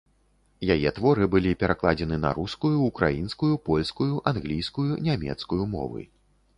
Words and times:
Яе 0.75 0.89
творы 0.99 1.27
былі 1.35 1.51
перакладзены 1.65 2.17
на 2.25 2.31
рускую, 2.39 2.73
украінскую, 2.89 3.53
польскую, 3.71 4.11
англійскую, 4.35 4.91
нямецкую 5.11 5.63
мовы. 5.77 6.01